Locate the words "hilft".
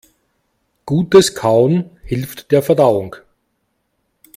2.03-2.49